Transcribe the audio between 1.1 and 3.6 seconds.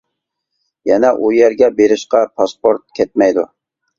ئۇ يەرگە بېرىشقا پاسپورت كەتمەيدۇ.